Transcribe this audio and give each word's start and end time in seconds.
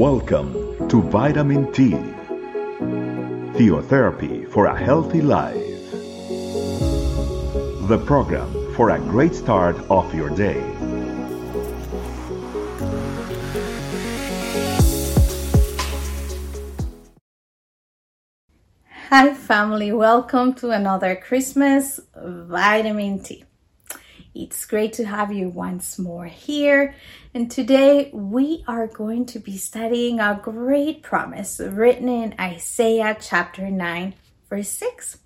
Welcome 0.00 0.88
to 0.88 1.02
Vitamin 1.02 1.72
T, 1.72 1.90
Theotherapy 3.58 4.48
for 4.48 4.66
a 4.66 4.78
Healthy 4.78 5.20
Life. 5.20 5.56
The 7.88 8.02
program 8.06 8.72
for 8.74 8.90
a 8.90 8.98
great 8.98 9.34
start 9.34 9.76
of 9.90 10.14
your 10.14 10.30
day. 10.30 10.62
Hi, 19.12 19.34
family. 19.34 19.90
Welcome 19.90 20.54
to 20.54 20.70
another 20.70 21.16
Christmas 21.16 21.98
Vitamin 22.14 23.20
T. 23.20 23.42
It's 24.36 24.64
great 24.64 24.92
to 24.92 25.04
have 25.04 25.32
you 25.32 25.48
once 25.48 25.98
more 25.98 26.26
here. 26.26 26.94
And 27.34 27.50
today 27.50 28.12
we 28.14 28.62
are 28.68 28.86
going 28.86 29.26
to 29.26 29.40
be 29.40 29.56
studying 29.56 30.20
a 30.20 30.38
great 30.40 31.02
promise 31.02 31.58
written 31.58 32.08
in 32.08 32.36
Isaiah 32.38 33.16
chapter 33.20 33.68
9, 33.68 34.14
verse 34.48 34.68
6. 34.68 35.18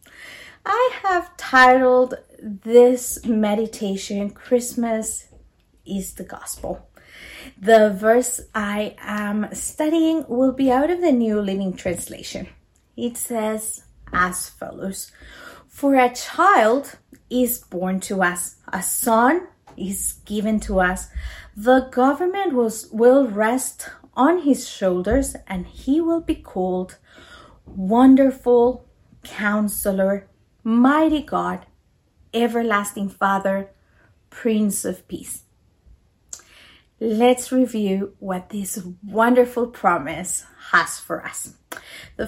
I 0.64 0.90
have 1.02 1.36
titled 1.36 2.14
this 2.42 3.22
meditation 3.26 4.30
Christmas 4.30 5.28
is 5.84 6.14
the 6.14 6.24
Gospel. 6.24 6.88
The 7.60 7.90
verse 7.90 8.40
I 8.54 8.96
am 8.98 9.54
studying 9.54 10.24
will 10.26 10.52
be 10.52 10.72
out 10.72 10.88
of 10.88 11.02
the 11.02 11.12
New 11.12 11.38
Living 11.38 11.76
Translation. 11.76 12.48
It 12.96 13.16
says 13.16 13.84
as 14.12 14.48
follows 14.48 15.10
For 15.68 15.94
a 15.94 16.14
child 16.14 16.98
is 17.28 17.58
born 17.58 18.00
to 18.00 18.22
us, 18.22 18.56
a 18.72 18.82
son 18.82 19.48
is 19.76 20.14
given 20.24 20.60
to 20.60 20.80
us. 20.80 21.08
The 21.56 21.88
government 21.90 22.52
was, 22.52 22.88
will 22.92 23.26
rest 23.26 23.88
on 24.14 24.42
his 24.42 24.68
shoulders, 24.68 25.34
and 25.46 25.66
he 25.66 26.00
will 26.00 26.20
be 26.20 26.36
called 26.36 26.98
Wonderful 27.66 28.86
Counselor, 29.24 30.28
Mighty 30.62 31.22
God, 31.22 31.66
Everlasting 32.32 33.08
Father, 33.08 33.70
Prince 34.30 34.84
of 34.84 35.06
Peace. 35.08 35.42
Let's 37.00 37.50
review 37.50 38.14
what 38.18 38.50
this 38.50 38.80
wonderful 39.04 39.66
promise 39.66 40.44
has 40.70 40.98
for 40.98 41.24
us. 41.24 41.54
The 42.16 42.26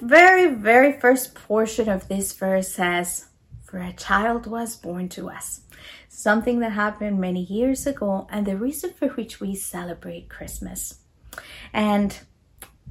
very, 0.00 0.46
very, 0.46 0.54
very 0.54 1.00
first 1.00 1.34
portion 1.34 1.88
of 1.88 2.08
this 2.08 2.32
verse 2.32 2.68
says, 2.68 3.26
For 3.64 3.78
a 3.78 3.92
child 3.92 4.46
was 4.46 4.76
born 4.76 5.08
to 5.10 5.30
us. 5.30 5.62
Something 6.08 6.60
that 6.60 6.72
happened 6.72 7.20
many 7.20 7.42
years 7.42 7.86
ago, 7.86 8.26
and 8.30 8.46
the 8.46 8.56
reason 8.56 8.92
for 8.92 9.08
which 9.08 9.40
we 9.40 9.54
celebrate 9.54 10.28
Christmas. 10.28 11.00
And 11.72 12.18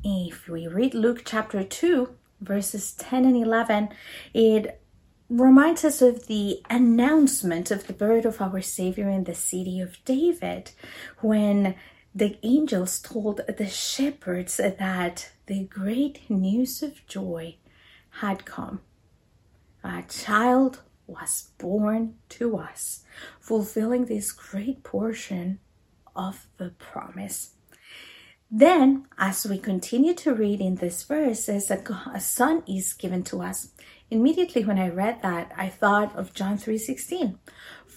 if 0.04 0.48
we 0.48 0.68
read 0.68 0.94
Luke 0.94 1.24
chapter 1.26 1.64
2, 1.64 2.10
verses 2.42 2.94
10 2.94 3.26
and 3.26 3.38
11, 3.38 3.90
it 4.34 4.82
reminds 5.30 5.86
us 5.86 6.02
of 6.02 6.28
the 6.28 6.62
announcement 6.70 7.72
of 7.72 7.88
the 7.88 7.94
birth 7.94 8.26
of 8.26 8.42
our 8.42 8.62
Savior 8.62 9.10
in 9.10 9.24
the 9.24 9.34
city 9.34 9.80
of 9.80 10.04
David 10.06 10.72
when 11.22 11.76
the 12.16 12.38
angels 12.44 13.00
told 13.00 13.42
the 13.48 13.68
shepherds 13.68 14.58
that 14.58 15.32
the 15.48 15.64
great 15.66 16.30
news 16.30 16.84
of 16.84 17.06
joy 17.08 17.56
had 18.22 18.46
come. 18.46 18.82
A 19.84 20.04
child 20.04 20.82
was 21.08 21.50
born 21.58 22.16
to 22.30 22.58
us, 22.58 23.04
fulfilling 23.40 24.06
this 24.06 24.32
great 24.32 24.84
portion 24.84 25.60
of 26.16 26.48
the 26.58 26.70
promise. 26.78 27.52
Then, 28.50 29.08
as 29.18 29.46
we 29.46 29.58
continue 29.58 30.14
to 30.14 30.34
read 30.34 30.62
in 30.62 30.76
this 30.76 31.04
verse, 31.04 31.46
says 31.46 31.72
a, 31.72 31.82
a 32.14 32.20
son 32.20 32.62
is 32.68 32.94
given 32.94 33.24
to 33.24 33.42
us. 33.42 33.70
Immediately 34.12 34.64
when 34.64 34.78
I 34.78 34.90
read 34.90 35.24
that, 35.24 35.52
I 35.58 35.70
thought 35.70 36.16
of 36.16 36.36
John 36.36 36.60
3:16. 36.60 37.40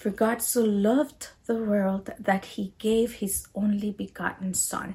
For 0.07 0.13
God 0.13 0.41
so 0.41 0.63
loved 0.63 1.31
the 1.47 1.57
world 1.57 2.13
that 2.17 2.45
he 2.45 2.73
gave 2.79 3.15
his 3.15 3.49
only 3.57 3.91
begotten 3.91 4.55
son. 4.55 4.95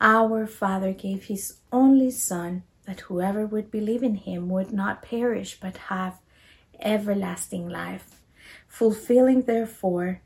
Our 0.00 0.44
Father 0.44 0.92
gave 0.92 1.26
his 1.26 1.58
only 1.70 2.10
son 2.10 2.64
that 2.84 3.02
whoever 3.02 3.46
would 3.46 3.70
believe 3.70 4.02
in 4.02 4.16
him 4.16 4.48
would 4.48 4.72
not 4.72 5.02
perish 5.02 5.60
but 5.60 5.76
have 5.76 6.18
everlasting 6.80 7.68
life, 7.68 8.20
fulfilling 8.66 9.42
therefore 9.42 10.20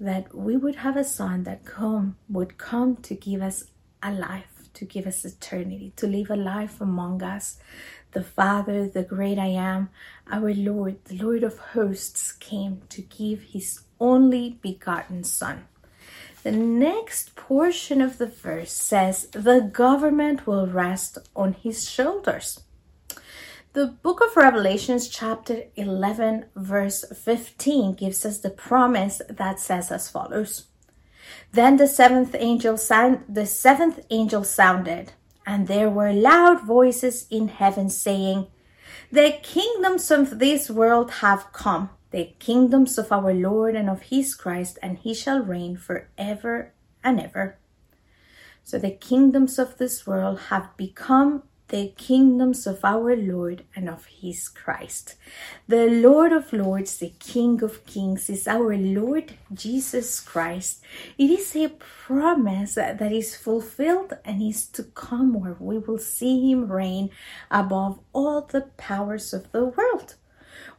that 0.00 0.34
we 0.34 0.56
would 0.56 0.76
have 0.76 0.96
a 0.96 1.04
son 1.04 1.42
that 1.42 1.66
come 1.66 2.16
would 2.30 2.56
come 2.56 2.96
to 2.96 3.14
give 3.14 3.42
us 3.42 3.64
a 4.02 4.10
life, 4.10 4.70
to 4.72 4.86
give 4.86 5.06
us 5.06 5.22
eternity, 5.22 5.92
to 5.96 6.06
live 6.06 6.30
a 6.30 6.36
life 6.36 6.80
among 6.80 7.22
us. 7.22 7.58
The 8.14 8.24
Father, 8.24 8.88
the 8.88 9.02
great 9.02 9.38
I 9.38 9.48
am, 9.48 9.90
our 10.30 10.54
Lord, 10.54 11.04
the 11.04 11.18
Lord 11.18 11.42
of 11.42 11.58
hosts, 11.58 12.32
came 12.32 12.82
to 12.88 13.02
give 13.02 13.42
his 13.42 13.82
only 14.00 14.58
begotten 14.62 15.24
Son. 15.24 15.64
The 16.42 16.52
next 16.52 17.36
portion 17.36 18.00
of 18.00 18.18
the 18.18 18.26
verse 18.26 18.72
says, 18.72 19.28
The 19.32 19.60
government 19.60 20.46
will 20.46 20.66
rest 20.66 21.18
on 21.36 21.52
his 21.54 21.88
shoulders. 21.88 22.60
The 23.72 23.86
book 23.86 24.20
of 24.20 24.36
Revelations, 24.36 25.08
chapter 25.08 25.64
11, 25.76 26.46
verse 26.56 27.04
15, 27.12 27.94
gives 27.94 28.24
us 28.24 28.38
the 28.38 28.50
promise 28.50 29.20
that 29.28 29.60
says 29.60 29.90
as 29.90 30.08
follows 30.08 30.66
then 31.52 31.76
the 31.76 31.86
seventh 31.86 32.34
angel 32.38 32.76
sound, 32.76 33.24
the 33.28 33.46
seventh 33.46 34.00
angel 34.10 34.44
sounded, 34.44 35.12
and 35.46 35.68
there 35.68 35.90
were 35.90 36.12
loud 36.12 36.66
voices 36.66 37.26
in 37.30 37.48
heaven 37.48 37.88
saying, 37.90 38.46
The 39.10 39.38
kingdoms 39.42 40.10
of 40.10 40.38
this 40.38 40.70
world 40.70 41.10
have 41.22 41.52
come, 41.52 41.90
the 42.10 42.34
kingdoms 42.38 42.98
of 42.98 43.12
our 43.12 43.32
Lord 43.34 43.76
and 43.76 43.90
of 43.90 44.02
his 44.02 44.34
Christ, 44.34 44.78
and 44.82 44.98
he 44.98 45.14
shall 45.14 45.40
reign 45.40 45.76
forever 45.76 46.72
and 47.02 47.20
ever. 47.20 47.58
So 48.62 48.78
the 48.78 48.90
kingdoms 48.90 49.58
of 49.58 49.76
this 49.76 50.06
world 50.06 50.40
have 50.48 50.76
become 50.76 51.42
the 51.68 51.88
kingdoms 51.96 52.66
of 52.66 52.84
our 52.84 53.16
Lord 53.16 53.64
and 53.74 53.88
of 53.88 54.06
his 54.06 54.48
Christ. 54.48 55.16
The 55.66 55.86
Lord 55.86 56.32
of 56.32 56.52
Lords, 56.52 56.98
the 56.98 57.12
King 57.18 57.62
of 57.62 57.86
Kings, 57.86 58.28
is 58.28 58.46
our 58.46 58.76
Lord 58.76 59.34
Jesus 59.52 60.20
Christ. 60.20 60.82
It 61.16 61.30
is 61.30 61.56
a 61.56 61.70
promise 61.70 62.74
that 62.74 63.12
is 63.12 63.34
fulfilled 63.34 64.12
and 64.24 64.42
is 64.42 64.66
to 64.68 64.82
come 64.82 65.40
where 65.40 65.56
we 65.58 65.78
will 65.78 65.98
see 65.98 66.50
him 66.50 66.70
reign 66.70 67.10
above 67.50 67.98
all 68.12 68.42
the 68.42 68.62
powers 68.76 69.32
of 69.32 69.50
the 69.52 69.64
world. 69.64 70.16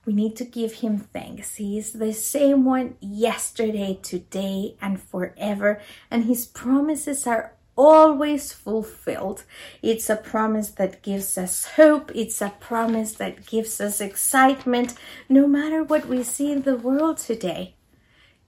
We 0.05 0.13
need 0.13 0.35
to 0.35 0.45
give 0.45 0.73
him 0.73 0.99
thanks. 0.99 1.55
He 1.55 1.79
is 1.79 1.93
the 1.93 2.13
same 2.13 2.63
one 2.63 2.95
yesterday, 3.01 3.99
today, 4.01 4.75
and 4.79 5.01
forever, 5.01 5.81
and 6.11 6.25
his 6.25 6.45
promises 6.45 7.25
are 7.25 7.54
always 7.75 8.53
fulfilled. 8.53 9.43
It's 9.81 10.09
a 10.09 10.15
promise 10.15 10.69
that 10.69 11.01
gives 11.01 11.37
us 11.37 11.65
hope. 11.75 12.11
It's 12.15 12.41
a 12.41 12.53
promise 12.59 13.13
that 13.13 13.45
gives 13.45 13.81
us 13.81 14.01
excitement 14.01 14.93
no 15.29 15.47
matter 15.47 15.83
what 15.83 16.07
we 16.07 16.23
see 16.23 16.51
in 16.51 16.61
the 16.63 16.77
world 16.77 17.17
today. 17.17 17.75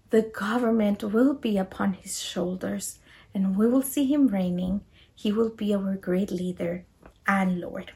The 0.10 0.22
government 0.22 1.04
will 1.04 1.34
be 1.34 1.58
upon 1.58 1.94
his 1.94 2.22
shoulders 2.22 3.00
and 3.34 3.58
we 3.58 3.68
will 3.68 3.82
see 3.82 4.06
him 4.06 4.28
reigning. 4.28 4.82
He 5.14 5.32
will 5.32 5.50
be 5.50 5.74
our 5.74 5.96
great 5.96 6.32
leader 6.32 6.86
and 7.28 7.60
Lord. 7.60 7.92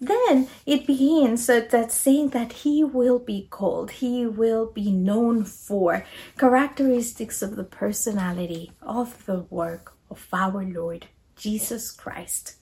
Then 0.00 0.48
it 0.66 0.86
begins 0.86 1.46
that 1.46 1.92
saying 1.92 2.30
that 2.30 2.52
he 2.64 2.82
will 2.82 3.20
be 3.20 3.46
called, 3.50 3.92
he 3.92 4.26
will 4.26 4.66
be 4.66 4.90
known 4.90 5.44
for 5.44 6.04
characteristics 6.36 7.40
of 7.40 7.54
the 7.54 7.62
personality 7.62 8.72
of 8.82 9.24
the 9.26 9.46
work 9.48 9.94
of 10.12 10.28
our 10.32 10.62
Lord 10.62 11.06
Jesus 11.36 11.90
Christ. 11.90 12.56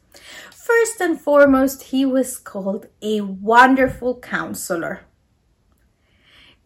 First 0.53 1.01
and 1.01 1.21
foremost, 1.21 1.85
he 1.85 2.07
was 2.07 2.39
called 2.39 2.87
a 3.03 3.21
wonderful 3.21 4.21
counselor. 4.21 5.01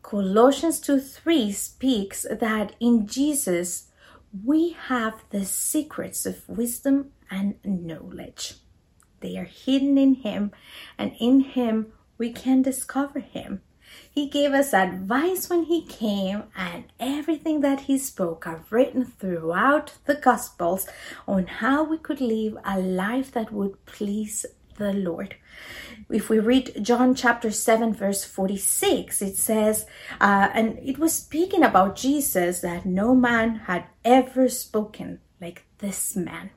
Colossians 0.02 0.80
2 0.80 1.00
3 1.00 1.52
speaks 1.52 2.26
that 2.30 2.74
in 2.78 3.06
Jesus 3.06 3.88
we 4.44 4.76
have 4.88 5.24
the 5.30 5.44
secrets 5.46 6.26
of 6.26 6.46
wisdom 6.48 7.12
and 7.30 7.54
knowledge. 7.64 8.54
They 9.20 9.38
are 9.38 9.44
hidden 9.44 9.96
in 9.96 10.16
Him, 10.16 10.52
and 10.98 11.12
in 11.18 11.40
Him 11.40 11.92
we 12.18 12.30
can 12.32 12.60
discover 12.60 13.20
Him. 13.20 13.62
He 14.10 14.28
gave 14.28 14.52
us 14.52 14.72
advice 14.72 15.50
when 15.50 15.64
he 15.64 15.84
came, 15.84 16.44
and 16.56 16.84
everything 17.00 17.60
that 17.62 17.80
he 17.82 17.98
spoke 17.98 18.46
are 18.46 18.64
written 18.70 19.04
throughout 19.04 19.94
the 20.04 20.14
Gospels 20.14 20.86
on 21.26 21.46
how 21.46 21.84
we 21.84 21.98
could 21.98 22.20
live 22.20 22.56
a 22.64 22.78
life 22.78 23.32
that 23.32 23.52
would 23.52 23.84
please 23.86 24.46
the 24.76 24.92
Lord. 24.92 25.36
If 26.10 26.28
we 26.28 26.38
read 26.38 26.78
John 26.82 27.14
chapter 27.14 27.50
7, 27.50 27.94
verse 27.94 28.24
46, 28.24 29.22
it 29.22 29.36
says, 29.36 29.86
uh, 30.20 30.48
and 30.52 30.78
it 30.78 30.98
was 30.98 31.12
speaking 31.12 31.62
about 31.62 31.96
Jesus 31.96 32.60
that 32.60 32.86
no 32.86 33.14
man 33.14 33.56
had 33.66 33.84
ever 34.04 34.48
spoken 34.48 35.20
like 35.40 35.64
this 35.78 36.16
man. 36.16 36.50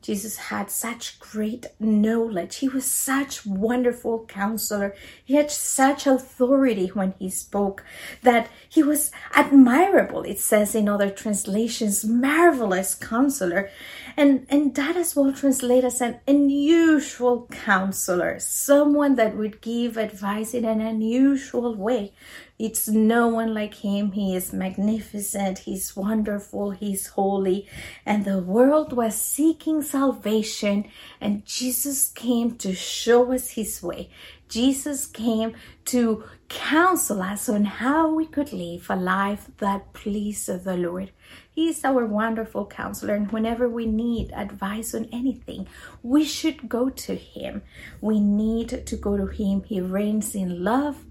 Jesus 0.00 0.36
had 0.36 0.70
such 0.70 1.18
great 1.18 1.66
knowledge. 1.80 2.56
He 2.56 2.68
was 2.68 2.84
such 2.84 3.44
wonderful 3.44 4.24
counselor. 4.26 4.94
He 5.24 5.34
had 5.34 5.50
such 5.50 6.06
authority 6.06 6.86
when 6.88 7.14
he 7.18 7.28
spoke 7.30 7.84
that 8.22 8.48
he 8.68 8.82
was 8.82 9.10
admirable. 9.34 10.22
It 10.22 10.38
says 10.38 10.74
in 10.74 10.88
other 10.88 11.10
translations, 11.10 12.04
marvelous 12.04 12.94
counselor. 12.94 13.70
And, 14.16 14.46
and 14.48 14.74
that 14.76 14.96
as 14.96 15.16
well 15.16 15.32
translates 15.32 15.86
as 15.86 16.00
an 16.00 16.20
unusual 16.28 17.48
counselor, 17.50 18.38
someone 18.38 19.16
that 19.16 19.36
would 19.36 19.60
give 19.60 19.96
advice 19.96 20.54
in 20.54 20.64
an 20.64 20.80
unusual 20.80 21.74
way. 21.74 22.12
It's 22.58 22.88
no 22.88 23.28
one 23.28 23.54
like 23.54 23.74
him. 23.74 24.10
He 24.12 24.34
is 24.34 24.52
magnificent. 24.52 25.60
He's 25.60 25.94
wonderful. 25.94 26.72
He's 26.72 27.06
holy. 27.06 27.68
And 28.04 28.24
the 28.24 28.38
world 28.38 28.92
was 28.92 29.14
seeking 29.14 29.80
salvation, 29.80 30.90
and 31.20 31.46
Jesus 31.46 32.08
came 32.08 32.56
to 32.56 32.74
show 32.74 33.32
us 33.32 33.50
his 33.50 33.80
way. 33.80 34.10
Jesus 34.48 35.06
came 35.06 35.54
to 35.84 36.24
counsel 36.48 37.22
us 37.22 37.48
on 37.48 37.64
how 37.64 38.12
we 38.12 38.26
could 38.26 38.52
live 38.52 38.86
a 38.90 38.96
life 38.96 39.48
that 39.58 39.92
pleases 39.92 40.64
the 40.64 40.76
Lord. 40.76 41.12
He 41.48 41.68
is 41.68 41.84
our 41.84 42.06
wonderful 42.06 42.66
counselor, 42.66 43.14
and 43.14 43.30
whenever 43.30 43.68
we 43.68 43.86
need 43.86 44.32
advice 44.32 44.94
on 44.94 45.04
anything, 45.12 45.68
we 46.02 46.24
should 46.24 46.68
go 46.68 46.88
to 46.88 47.14
Him. 47.14 47.62
We 48.00 48.18
need 48.18 48.84
to 48.86 48.96
go 48.96 49.16
to 49.16 49.26
Him. 49.26 49.62
He 49.62 49.80
reigns 49.80 50.34
in 50.34 50.64
love, 50.64 51.04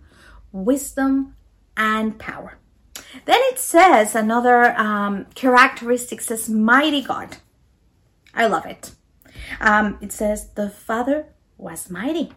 wisdom, 0.51 1.35
and 1.77 2.19
power. 2.19 2.57
Then 3.25 3.39
it 3.43 3.59
says 3.59 4.15
another 4.15 4.77
um, 4.77 5.25
characteristic 5.35 6.19
says 6.21 6.49
mighty 6.49 7.01
God. 7.01 7.37
I 8.33 8.47
love 8.47 8.65
it. 8.65 8.91
Um, 9.61 9.97
it 10.01 10.11
says 10.11 10.49
the 10.49 10.69
Father 10.69 11.27
was 11.57 11.89
mighty. 11.89 12.33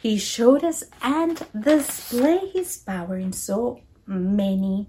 He 0.00 0.18
showed 0.18 0.64
us 0.64 0.82
and 1.00 1.40
displayed 1.58 2.50
his 2.52 2.76
power 2.76 3.16
in 3.16 3.32
so 3.32 3.80
many 4.06 4.88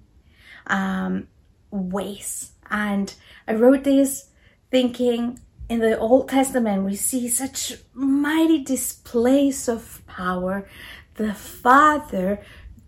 um, 0.68 1.28
ways. 1.72 2.52
And 2.70 3.14
I 3.48 3.54
wrote 3.54 3.84
this 3.84 4.30
thinking 4.72 5.40
in 5.70 5.80
the 5.80 5.98
Old 5.98 6.30
Testament, 6.30 6.84
we 6.84 6.96
see 6.96 7.28
such 7.30 7.74
mighty 7.94 8.64
displays 8.64 9.70
of 9.70 10.02
power. 10.08 10.68
The 11.16 11.34
Father 11.34 12.44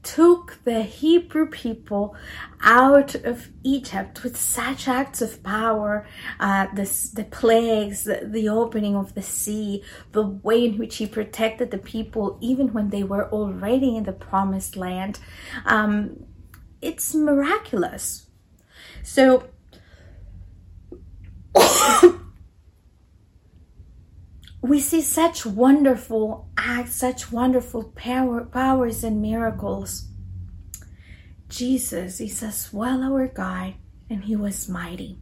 took 0.06 0.60
the 0.63 0.84
Hebrew 0.84 1.48
people 1.48 2.16
out 2.62 3.16
of 3.16 3.50
Egypt 3.63 4.24
with 4.24 4.38
such 4.38 4.88
acts 4.88 5.22
of 5.22 5.42
power, 5.44 6.07
uh, 6.40 6.68
the, 6.75 6.84
the 7.16 7.25
plagues, 7.25 8.04
the, 8.04 8.22
the 8.24 8.48
opening 8.48 8.96
of 8.96 9.16
the 9.16 9.24
sea, 9.24 9.84
the 10.12 10.25
way 10.25 10.66
in 10.66 10.78
which 10.78 10.98
he 10.98 11.07
protected 11.07 11.72
the 11.72 11.80
people, 11.80 12.38
even 12.40 12.72
when 12.72 12.92
they 12.92 13.04
were 13.04 13.30
already 13.31 13.98
in 13.98 14.04
the 14.04 14.13
promised 14.13 14.78
land. 14.78 15.19
Um, 15.66 16.24
it's 16.81 17.16
miraculous. 17.16 18.28
So, 19.01 19.50
we 24.66 24.80
see 24.80 25.02
such 25.02 25.46
wonderful 25.46 26.50
acts, 26.58 26.96
such 26.96 27.32
wonderful 27.32 27.84
power, 27.96 28.44
powers 28.44 29.04
and 29.04 29.22
miracles. 29.22 30.08
Jesus 31.48 32.20
is 32.20 32.42
as 32.42 32.74
well 32.74 33.04
our 33.04 33.28
and 34.10 34.24
he 34.24 34.36
was 34.36 34.68
mighty, 34.68 35.20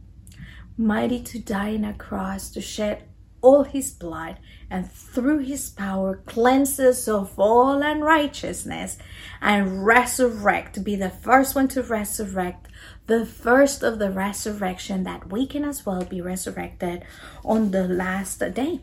mighty 0.78 1.22
to 1.22 1.38
die 1.38 1.74
on 1.74 1.84
a 1.84 1.92
cross, 1.92 2.48
to 2.52 2.62
shed 2.62 3.02
all 3.42 3.64
his 3.64 3.90
blood, 3.90 4.38
and 4.70 4.90
through 4.90 5.40
his 5.40 5.68
power 5.68 6.22
cleanse 6.24 6.80
us 6.80 7.06
of 7.06 7.38
all 7.38 7.82
unrighteousness 7.82 8.96
and 9.42 9.84
resurrect, 9.84 10.74
to 10.74 10.80
be 10.80 10.96
the 10.96 11.10
first 11.10 11.54
one 11.54 11.68
to 11.68 11.82
resurrect, 11.82 12.68
the 13.08 13.26
first 13.26 13.82
of 13.82 13.98
the 13.98 14.10
resurrection, 14.10 15.04
that 15.04 15.30
we 15.30 15.46
can 15.46 15.64
as 15.64 15.84
well 15.84 16.02
be 16.02 16.22
resurrected 16.22 17.04
on 17.44 17.72
the 17.72 17.86
last 17.86 18.38
day. 18.54 18.80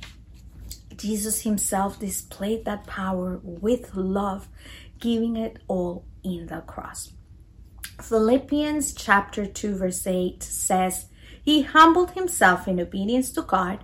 Jesus 1.01 1.42
himself 1.42 2.00
displayed 2.00 2.65
that 2.65 2.86
power 2.86 3.39
with 3.44 3.95
love, 3.95 4.48
giving 5.00 5.36
it 5.36 5.57
all 5.68 6.06
in 6.24 6.45
the 6.45 6.62
cross. 6.62 7.13
Philippians 8.00 8.94
chapter 8.94 9.45
2 9.45 9.75
verse 9.75 10.06
8 10.06 10.44
says, 10.44 11.07
He 11.44 11.63
humbled 11.63 12.12
himself 12.12 12.68
in 12.68 12.80
obedience 12.80 13.31
to 13.31 13.42
God, 13.42 13.83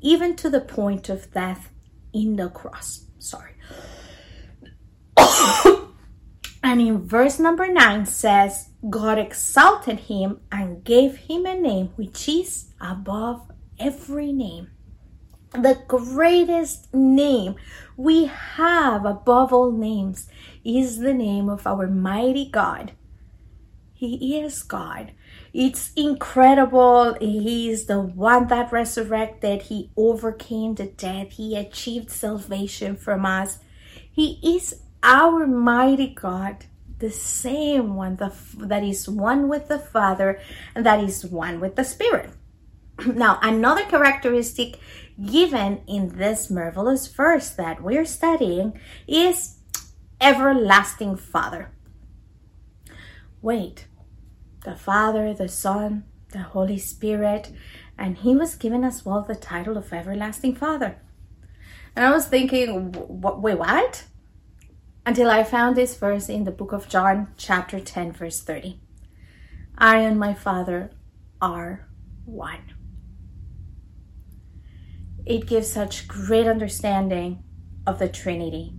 even 0.00 0.34
to 0.36 0.50
the 0.50 0.60
point 0.60 1.08
of 1.08 1.32
death 1.32 1.70
in 2.12 2.36
the 2.36 2.48
cross. 2.48 3.04
Sorry. 3.18 3.52
and 6.62 6.80
in 6.80 7.06
verse 7.06 7.38
number 7.38 7.68
9 7.68 8.06
says, 8.06 8.70
God 8.90 9.18
exalted 9.18 10.00
him 10.00 10.40
and 10.50 10.82
gave 10.82 11.16
him 11.16 11.46
a 11.46 11.54
name 11.54 11.88
which 11.96 12.28
is 12.28 12.72
above 12.80 13.48
every 13.78 14.32
name 14.32 14.70
the 15.52 15.80
greatest 15.86 16.92
name 16.94 17.56
we 17.96 18.26
have 18.26 19.04
above 19.04 19.52
all 19.52 19.72
names 19.72 20.28
is 20.64 20.98
the 20.98 21.14
name 21.14 21.48
of 21.48 21.66
our 21.66 21.86
mighty 21.86 22.48
God. 22.48 22.92
He 23.94 24.38
is 24.38 24.62
God. 24.62 25.12
It's 25.52 25.92
incredible. 25.96 27.14
He 27.14 27.68
is 27.68 27.86
the 27.86 28.00
one 28.00 28.46
that 28.46 28.70
resurrected. 28.70 29.62
He 29.62 29.90
overcame 29.96 30.76
the 30.76 30.86
death. 30.86 31.32
He 31.32 31.56
achieved 31.56 32.10
salvation 32.10 32.94
from 32.96 33.26
us. 33.26 33.58
He 34.08 34.38
is 34.42 34.82
our 35.02 35.46
mighty 35.46 36.14
God, 36.14 36.66
the 36.98 37.10
same 37.10 37.96
one 37.96 38.16
the, 38.16 38.32
that 38.58 38.84
is 38.84 39.08
one 39.08 39.48
with 39.48 39.66
the 39.68 39.78
Father 39.78 40.40
and 40.74 40.86
that 40.86 41.02
is 41.02 41.24
one 41.24 41.58
with 41.58 41.74
the 41.74 41.84
Spirit. 41.84 42.30
Now, 43.06 43.38
another 43.42 43.84
characteristic 43.84 44.78
given 45.24 45.82
in 45.86 46.16
this 46.16 46.50
marvelous 46.50 47.06
verse 47.06 47.50
that 47.50 47.82
we're 47.82 48.04
studying 48.04 48.78
is 49.06 49.58
everlasting 50.20 51.16
Father. 51.16 51.70
Wait, 53.42 53.86
the 54.64 54.74
Father, 54.74 55.32
the 55.34 55.48
Son, 55.48 56.04
the 56.32 56.40
Holy 56.40 56.78
Spirit, 56.78 57.52
and 57.96 58.18
He 58.18 58.36
was 58.36 58.54
given 58.54 58.84
as 58.84 59.04
well 59.04 59.22
the 59.22 59.34
title 59.34 59.76
of 59.76 59.92
everlasting 59.92 60.54
Father. 60.54 61.00
And 61.96 62.04
I 62.04 62.12
was 62.12 62.26
thinking, 62.26 62.92
wait, 62.92 63.58
what? 63.58 64.04
Until 65.04 65.30
I 65.30 65.42
found 65.42 65.74
this 65.74 65.96
verse 65.96 66.28
in 66.28 66.44
the 66.44 66.50
book 66.50 66.72
of 66.72 66.88
John, 66.88 67.32
chapter 67.36 67.80
10, 67.80 68.12
verse 68.12 68.42
30. 68.42 68.80
I 69.76 69.98
and 69.98 70.18
my 70.18 70.34
Father 70.34 70.90
are 71.40 71.88
one 72.24 72.74
it 75.28 75.46
gives 75.46 75.70
such 75.70 76.08
great 76.08 76.46
understanding 76.46 77.44
of 77.86 77.98
the 77.98 78.08
Trinity, 78.08 78.72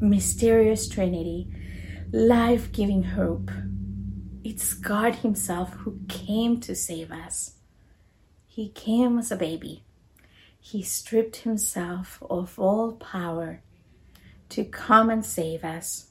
mysterious 0.00 0.88
Trinity, 0.88 1.54
life 2.10 2.72
giving 2.72 3.02
hope. 3.02 3.50
It's 4.42 4.72
God 4.72 5.16
Himself 5.16 5.74
who 5.74 6.00
came 6.08 6.60
to 6.60 6.74
save 6.74 7.12
us. 7.12 7.56
He 8.46 8.70
came 8.70 9.18
as 9.18 9.30
a 9.30 9.36
baby. 9.36 9.84
He 10.58 10.82
stripped 10.82 11.36
Himself 11.36 12.22
of 12.30 12.58
all 12.58 12.92
power 12.92 13.62
to 14.48 14.64
come 14.64 15.10
and 15.10 15.26
save 15.26 15.62
us. 15.62 16.06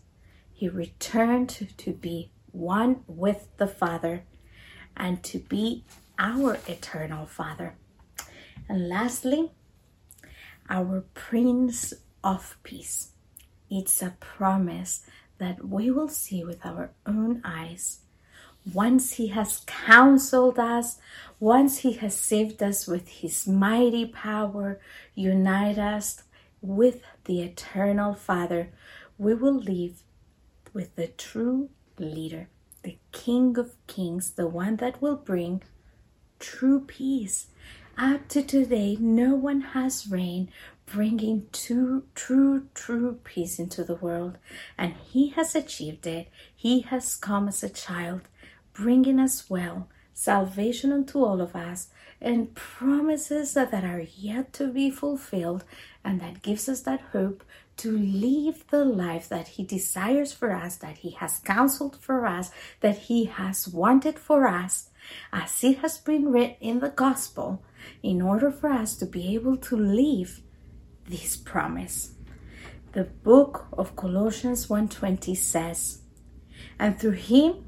He 0.51 0.69
returned 0.69 1.49
to, 1.49 1.65
to 1.65 1.91
be 1.91 2.29
one 2.51 3.03
with 3.07 3.47
the 3.57 3.67
Father 3.67 4.25
and 4.95 5.23
to 5.23 5.39
be 5.39 5.85
our 6.19 6.59
eternal 6.67 7.25
Father. 7.25 7.77
And 8.70 8.88
lastly, 8.89 9.51
our 10.70 11.03
Prince 11.13 11.93
of 12.24 12.58
Peace. 12.63 13.10
It's 13.70 14.01
a 14.01 14.15
promise 14.20 15.05
that 15.38 15.67
we 15.67 15.91
will 15.91 16.08
see 16.08 16.43
with 16.43 16.65
our 16.65 16.91
own 17.05 17.41
eyes. 17.43 18.00
Once 18.72 19.13
He 19.13 19.27
has 19.27 19.62
counseled 19.65 20.58
us, 20.58 20.98
once 21.39 21.79
He 21.79 21.93
has 21.93 22.15
saved 22.15 22.63
us 22.63 22.88
with 22.88 23.08
His 23.10 23.46
mighty 23.48 24.05
power, 24.05 24.79
unite 25.15 25.77
us 25.77 26.24
with 26.62 27.01
the 27.25 27.41
eternal 27.41 28.13
Father, 28.13 28.70
we 29.17 29.34
will 29.34 29.60
live 29.60 30.03
with 30.74 30.96
the 30.96 31.08
true 31.08 31.70
leader, 32.00 32.48
the 32.84 32.98
King 33.12 33.58
of 33.58 33.75
Kings, 33.86 34.32
the 34.32 34.48
one 34.48 34.77
that 34.77 35.01
will 35.01 35.17
bring 35.17 35.62
true 36.39 36.79
peace. 36.79 37.48
Up 37.95 38.27
to 38.29 38.41
today, 38.41 38.97
no 39.00 39.35
one 39.35 39.62
has 39.62 40.07
reigned 40.07 40.50
bringing 40.88 41.45
true, 41.53 42.03
true, 42.15 42.67
true 42.73 43.19
peace 43.23 43.59
into 43.59 43.83
the 43.83 43.95
world. 43.95 44.38
And 44.77 44.95
He 44.95 45.29
has 45.29 45.53
achieved 45.53 46.07
it. 46.07 46.27
He 46.55 46.81
has 46.81 47.15
come 47.15 47.47
as 47.47 47.62
a 47.62 47.69
child, 47.69 48.21
bringing 48.73 49.19
us 49.19 49.47
well, 49.47 49.89
salvation 50.13 50.91
unto 50.91 51.23
all 51.23 51.39
of 51.39 51.55
us, 51.55 51.89
and 52.19 52.55
promises 52.55 53.53
that, 53.53 53.69
that 53.69 53.83
are 53.83 54.05
yet 54.17 54.53
to 54.53 54.71
be 54.71 54.89
fulfilled, 54.89 55.63
and 56.03 56.19
that 56.19 56.41
gives 56.41 56.67
us 56.67 56.81
that 56.81 57.01
hope 57.12 57.43
to 57.77 57.91
live 57.91 58.65
the 58.69 58.85
life 58.85 59.29
that 59.29 59.50
He 59.50 59.63
desires 59.63 60.33
for 60.33 60.51
us, 60.51 60.77
that 60.77 61.00
He 61.00 61.12
has 61.12 61.39
counseled 61.39 61.97
for 61.97 62.25
us, 62.25 62.50
that 62.79 62.97
He 62.97 63.25
has 63.25 63.67
wanted 63.67 64.17
for 64.17 64.47
us, 64.47 64.89
as 65.31 65.63
it 65.63 65.79
has 65.79 65.97
been 65.97 66.31
written 66.31 66.55
in 66.59 66.79
the 66.79 66.89
Gospel, 66.89 67.62
in 68.01 68.21
order 68.21 68.51
for 68.51 68.69
us 68.69 68.95
to 68.97 69.05
be 69.05 69.33
able 69.33 69.57
to 69.57 69.75
live 69.75 70.41
this 71.07 71.35
promise. 71.35 72.13
The 72.93 73.05
book 73.05 73.67
of 73.73 73.95
Colossians 73.95 74.69
1:20 74.69 75.35
says, 75.35 76.01
"And 76.79 76.99
through 76.99 77.11
him 77.11 77.65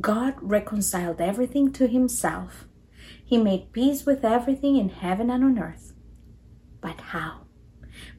God 0.00 0.34
reconciled 0.40 1.20
everything 1.20 1.72
to 1.72 1.86
himself. 1.86 2.66
He 3.24 3.38
made 3.38 3.72
peace 3.72 4.04
with 4.04 4.24
everything 4.24 4.76
in 4.76 4.88
heaven 4.88 5.30
and 5.30 5.44
on 5.44 5.58
earth." 5.58 5.94
But 6.80 7.00
how? 7.12 7.46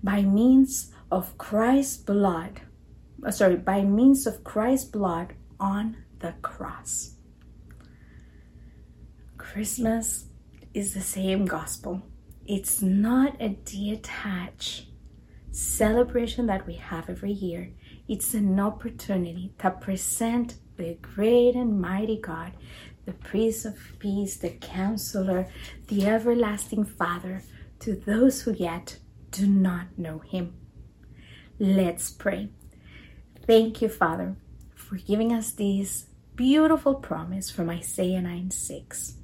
By 0.03 0.21
means 0.21 0.91
of 1.11 1.37
Christ's 1.37 1.97
blood. 1.97 2.61
Uh, 3.23 3.31
sorry, 3.31 3.57
by 3.57 3.83
means 3.83 4.25
of 4.25 4.43
Christ's 4.43 4.89
blood 4.89 5.33
on 5.59 5.97
the 6.19 6.33
cross. 6.41 7.15
Christmas 9.37 10.25
is 10.75 10.93
the 10.93 11.01
same 11.01 11.45
gospel 11.45 12.03
it's 12.45 12.79
not 12.79 13.41
a 13.41 13.49
detached 13.49 14.85
celebration 15.49 16.45
that 16.45 16.67
we 16.67 16.75
have 16.75 17.09
every 17.09 17.31
year. 17.31 17.71
It's 18.07 18.35
an 18.35 18.59
opportunity 18.59 19.53
to 19.59 19.71
present 19.71 20.55
the 20.77 20.95
great 21.01 21.55
and 21.55 21.81
mighty 21.81 22.19
God, 22.19 22.51
the 23.05 23.13
Prince 23.13 23.65
of 23.65 23.79
Peace, 23.97 24.37
the 24.37 24.51
Counselor, 24.51 25.47
the 25.87 26.05
Everlasting 26.05 26.85
Father, 26.85 27.41
to 27.79 27.95
those 27.95 28.43
who 28.43 28.53
yet 28.53 28.99
do 29.31 29.47
not 29.47 29.97
know 29.97 30.19
Him. 30.19 30.53
Let's 31.57 32.11
pray. 32.11 32.49
Thank 33.47 33.81
you, 33.81 33.89
Father, 33.89 34.35
for 34.75 34.97
giving 34.97 35.33
us 35.33 35.51
this 35.51 36.05
beautiful 36.35 36.93
promise 36.93 37.49
from 37.49 37.71
Isaiah 37.71 38.21
9 38.21 38.51
6 38.51 39.15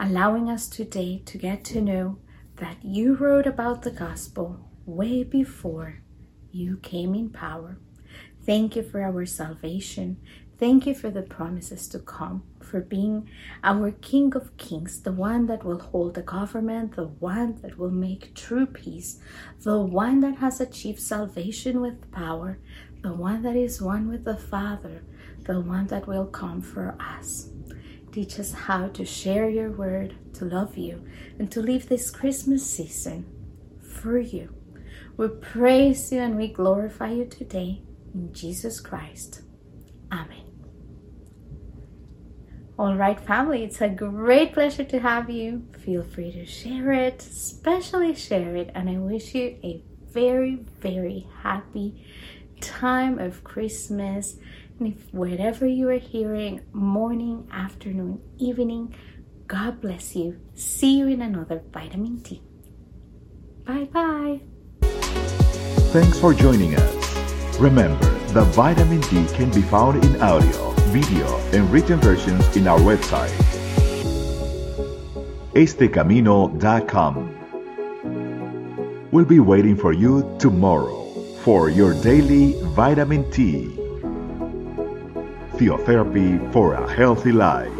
allowing 0.00 0.48
us 0.48 0.66
today 0.66 1.20
to 1.26 1.36
get 1.36 1.62
to 1.62 1.78
know 1.78 2.16
that 2.56 2.82
you 2.82 3.14
wrote 3.14 3.46
about 3.46 3.82
the 3.82 3.90
gospel 3.90 4.58
way 4.86 5.22
before 5.22 6.00
you 6.50 6.78
came 6.78 7.14
in 7.14 7.28
power. 7.28 7.76
Thank 8.46 8.76
you 8.76 8.82
for 8.82 9.02
our 9.02 9.26
salvation. 9.26 10.16
Thank 10.58 10.86
you 10.86 10.94
for 10.94 11.10
the 11.10 11.20
promises 11.20 11.86
to 11.88 11.98
come, 11.98 12.44
for 12.62 12.80
being 12.80 13.28
our 13.62 13.90
King 13.90 14.34
of 14.34 14.56
Kings, 14.56 15.02
the 15.02 15.12
one 15.12 15.46
that 15.46 15.64
will 15.64 15.78
hold 15.78 16.14
the 16.14 16.22
government, 16.22 16.96
the 16.96 17.08
one 17.08 17.60
that 17.60 17.76
will 17.76 17.90
make 17.90 18.34
true 18.34 18.64
peace, 18.64 19.20
the 19.60 19.78
one 19.78 20.20
that 20.20 20.38
has 20.38 20.62
achieved 20.62 21.00
salvation 21.00 21.82
with 21.82 22.10
power, 22.10 22.58
the 23.02 23.12
one 23.12 23.42
that 23.42 23.56
is 23.56 23.82
one 23.82 24.08
with 24.08 24.24
the 24.24 24.36
Father, 24.36 25.02
the 25.44 25.60
one 25.60 25.88
that 25.88 26.06
will 26.06 26.26
come 26.26 26.62
for 26.62 26.96
us. 26.98 27.50
Teach 28.12 28.40
us 28.40 28.52
how 28.52 28.88
to 28.88 29.04
share 29.04 29.48
your 29.48 29.70
word, 29.70 30.16
to 30.34 30.44
love 30.44 30.76
you, 30.76 31.04
and 31.38 31.50
to 31.52 31.60
live 31.60 31.88
this 31.88 32.10
Christmas 32.10 32.68
season 32.68 33.24
for 33.80 34.18
you. 34.18 34.54
We 35.16 35.28
praise 35.28 36.10
you 36.10 36.20
and 36.20 36.36
we 36.36 36.48
glorify 36.48 37.12
you 37.12 37.26
today 37.26 37.82
in 38.12 38.32
Jesus 38.32 38.80
Christ. 38.80 39.42
Amen. 40.10 40.50
All 42.78 42.96
right, 42.96 43.20
family, 43.20 43.62
it's 43.62 43.80
a 43.82 43.88
great 43.88 44.54
pleasure 44.54 44.84
to 44.84 44.98
have 44.98 45.28
you. 45.28 45.68
Feel 45.84 46.02
free 46.02 46.32
to 46.32 46.46
share 46.46 46.92
it, 46.92 47.20
especially 47.22 48.14
share 48.14 48.56
it, 48.56 48.70
and 48.74 48.88
I 48.88 48.96
wish 48.96 49.34
you 49.34 49.58
a 49.62 49.84
very, 50.10 50.64
very 50.80 51.28
happy 51.42 52.04
time 52.60 53.18
of 53.18 53.44
Christmas 53.44 54.36
and 54.80 54.94
if 54.94 55.12
wherever 55.12 55.66
you 55.66 55.88
are 55.90 55.98
hearing, 55.98 56.62
morning, 56.72 57.46
afternoon, 57.52 58.20
evening, 58.38 58.94
God 59.46 59.80
bless 59.80 60.16
you. 60.16 60.40
See 60.54 60.98
you 60.98 61.06
in 61.08 61.20
another 61.20 61.62
vitamin 61.70 62.22
T. 62.22 62.42
Bye 63.66 63.84
bye. 63.84 64.40
Thanks 65.92 66.18
for 66.18 66.32
joining 66.32 66.76
us. 66.76 67.58
Remember, 67.58 68.06
the 68.32 68.44
vitamin 68.44 69.02
T 69.02 69.26
can 69.34 69.50
be 69.50 69.60
found 69.62 70.02
in 70.02 70.20
audio, 70.22 70.70
video, 70.88 71.26
and 71.52 71.70
written 71.70 72.00
versions 72.00 72.56
in 72.56 72.66
our 72.66 72.78
website, 72.78 73.34
estecamino.com. 75.52 77.36
We'll 79.10 79.24
be 79.24 79.40
waiting 79.40 79.76
for 79.76 79.92
you 79.92 80.36
tomorrow 80.38 81.04
for 81.42 81.68
your 81.68 81.92
daily 82.02 82.54
vitamin 82.74 83.30
T. 83.30 83.79
Theotherapy 85.60 86.38
for 86.54 86.72
a 86.72 86.90
Healthy 86.90 87.32
Life. 87.32 87.79